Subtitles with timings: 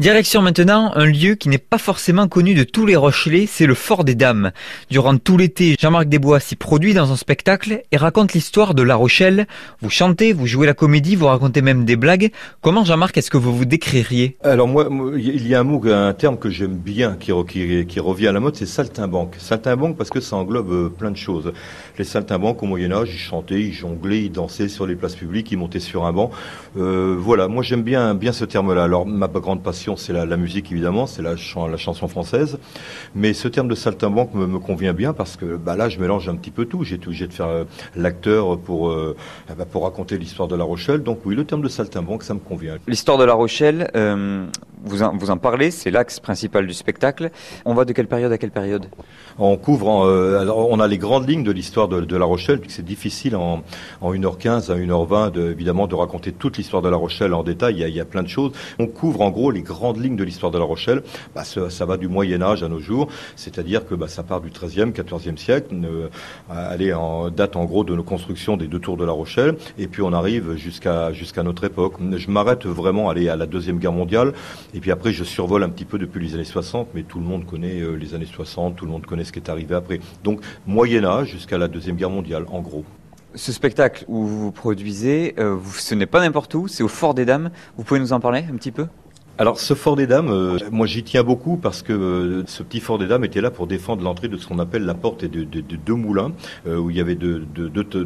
[0.00, 3.74] Direction maintenant un lieu qui n'est pas forcément connu de tous les Rochelais, c'est le
[3.74, 4.50] Fort des Dames.
[4.90, 8.96] Durant tout l'été, Jean-Marc Desbois s'y produit dans un spectacle et raconte l'histoire de La
[8.96, 9.46] Rochelle.
[9.82, 12.32] Vous chantez, vous jouez la comédie, vous racontez même des blagues.
[12.60, 14.36] Comment Jean-Marc est-ce que vous vous décririez?
[14.42, 18.32] Alors moi, il y a un mot, un terme que j'aime bien qui, revient à
[18.32, 19.36] la mode, c'est saltimbanque.
[19.38, 21.52] Saltimbanque parce que ça englobe euh, plein de choses.
[21.98, 25.52] Les saltimbanques au Moyen Âge, ils chantaient, ils jonglaient, ils dansaient sur les places publiques,
[25.52, 26.32] ils montaient sur un banc.
[26.76, 28.82] Euh, voilà, moi j'aime bien bien ce terme-là.
[28.82, 32.58] Alors ma grande passion c'est la, musique évidemment, c'est la, chanson française.
[33.14, 36.36] Mais ce terme de saltimbanque me, convient bien parce que bah, là, je mélange un
[36.36, 36.84] petit peu tout.
[36.84, 39.16] J'ai obligé de faire euh, l'acteur pour, euh,
[39.50, 41.02] eh ben, pour raconter l'histoire de La Rochelle.
[41.02, 42.76] Donc oui, le terme de saltimbanque, ça me convient.
[42.86, 44.46] L'histoire de La Rochelle, euh,
[44.84, 47.30] vous, en, vous en parlez, c'est l'axe principal du spectacle.
[47.64, 48.86] On va de quelle période à quelle période?
[49.38, 50.06] On couvre,
[50.40, 53.62] alors on a les grandes lignes de l'histoire de, La Rochelle, puisque c'est difficile en,
[54.00, 57.74] en 1h15 à 1h20 de, évidemment de raconter toute l'histoire de La Rochelle en détail.
[57.74, 58.52] Il y, a, il y a plein de choses.
[58.78, 61.02] On couvre en gros les grande ligne de l'histoire de La Rochelle,
[61.34, 64.50] bah, ça, va du Moyen Âge à nos jours, c'est-à-dire que bah, ça part du
[64.50, 69.04] XIIIe, XIVe siècle, euh, en date en gros de nos constructions des deux tours de
[69.04, 71.94] La Rochelle, et puis on arrive jusqu'à jusqu'à notre époque.
[72.16, 74.32] Je m'arrête vraiment aller à la deuxième guerre mondiale,
[74.74, 77.24] et puis après je survole un petit peu depuis les années 60, mais tout le
[77.24, 80.00] monde connaît euh, les années 60, tout le monde connaît ce qui est arrivé après.
[80.22, 82.84] Donc Moyen Âge jusqu'à la deuxième guerre mondiale, en gros
[83.36, 87.24] ce spectacle où vous produisez, euh, ce n'est pas n'importe où, c'est au Fort des
[87.24, 87.50] Dames.
[87.76, 88.86] Vous pouvez nous en parler un petit peu?
[89.36, 92.78] Alors ce fort des dames, euh, moi j'y tiens beaucoup parce que euh, ce petit
[92.78, 95.42] fort des dames était là pour défendre l'entrée de ce qu'on appelle la porte de,
[95.42, 96.30] de, de deux moulins,
[96.68, 97.44] euh, où il y avait deux,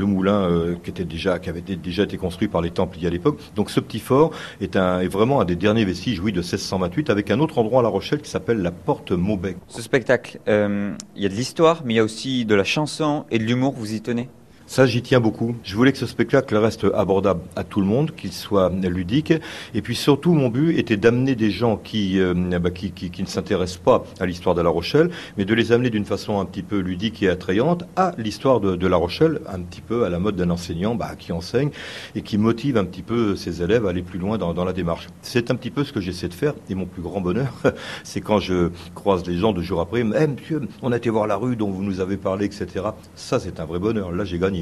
[0.00, 3.38] moulins qui avaient déjà été construits par les Templiers à l'époque.
[3.54, 7.30] Donc ce petit fort est, est vraiment un des derniers vestiges, oui, de 1628, avec
[7.30, 9.58] un autre endroit à La Rochelle qui s'appelle la porte Maubec.
[9.68, 13.26] Ce spectacle, il y a de l'histoire, mais il y a aussi de la chanson
[13.30, 13.74] et de l'humour.
[13.76, 14.28] Vous y tenez?
[14.72, 15.54] Ça, j'y tiens beaucoup.
[15.64, 19.34] Je voulais que ce spectacle reste abordable à tout le monde, qu'il soit ludique.
[19.74, 23.20] Et puis surtout, mon but était d'amener des gens qui, euh, bah, qui, qui, qui,
[23.20, 26.46] ne s'intéressent pas à l'histoire de La Rochelle, mais de les amener d'une façon un
[26.46, 30.08] petit peu ludique et attrayante à l'histoire de, de, La Rochelle, un petit peu à
[30.08, 31.68] la mode d'un enseignant bah, qui enseigne
[32.14, 34.72] et qui motive un petit peu ses élèves à aller plus loin dans, dans la
[34.72, 35.08] démarche.
[35.20, 36.54] C'est un petit peu ce que j'essaie de faire.
[36.70, 37.52] Et mon plus grand bonheur,
[38.04, 41.26] c'est quand je croise les gens deux jours après, eh, monsieur, on a été voir
[41.26, 42.86] la rue dont vous nous avez parlé, etc.
[43.14, 44.12] Ça, c'est un vrai bonheur.
[44.12, 44.61] Là, j'ai gagné.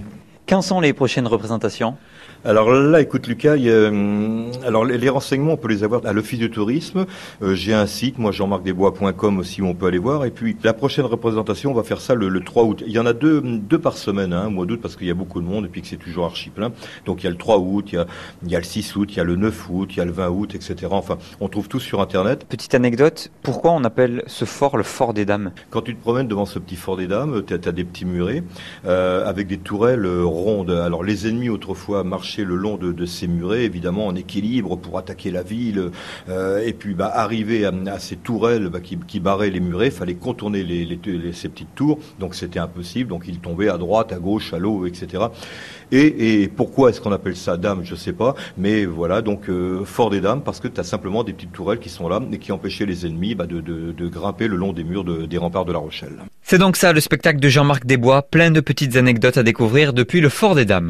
[0.51, 1.95] Quand sont les prochaines représentations?
[2.43, 6.49] Alors là, écoute Lucas, hum, alors les, renseignements, on peut les avoir à l'Office du
[6.49, 7.05] tourisme.
[7.43, 10.25] Euh, j'ai un site, moi jean-marc-desbois.com aussi, où on peut aller voir.
[10.25, 12.83] Et puis la prochaine représentation, on va faire ça le, 3 août.
[12.87, 15.13] Il y en a deux, deux par semaine, hein, mois d'août, parce qu'il y a
[15.13, 16.71] beaucoup de monde et puis que c'est toujours archi plein.
[17.05, 18.07] Donc il y a le 3 août, il y a,
[18.43, 20.05] il y a le 6 août, il y a le 9 août, il y a
[20.05, 20.87] le 20 août, etc.
[20.89, 22.45] Enfin, on trouve tout sur Internet.
[22.49, 25.51] Petite anecdote, pourquoi on appelle ce fort le fort des dames?
[25.69, 28.43] Quand tu te promènes devant ce petit fort des dames, tu as, des petits murets
[28.85, 30.23] euh, avec des tourelles euh,
[30.69, 35.29] Alors les ennemis autrefois marchaient le long de, ces murets, évidemment en équilibre pour attaquer
[35.31, 35.91] la ville.
[36.29, 40.65] Euh, et puis bah, arriver à, ces tourelles bah, qui, barraient les murets, fallait contourner
[41.33, 41.99] ces petites tours.
[42.19, 43.09] Donc c'était impossible.
[43.09, 45.25] Donc ils tombaient à droite, à gauche, à l'eau, etc.
[45.91, 47.81] Et, pourquoi est-ce qu'on appelle ça dame?
[47.83, 48.35] Je sais pas.
[48.57, 51.79] Mais voilà, donc euh, fort des dames parce que tu as simplement des petites tourelles
[51.79, 55.03] qui sont là et qui empêchaient les ennemis bah, de, grimper le long des murs
[55.03, 56.17] des remparts de La Rochelle.
[56.51, 60.19] C'est donc ça le spectacle de Jean-Marc Desbois, plein de petites anecdotes à découvrir depuis
[60.19, 60.89] le Fort des Dames.